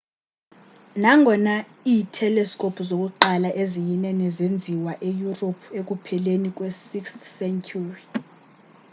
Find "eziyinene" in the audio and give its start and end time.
3.61-4.25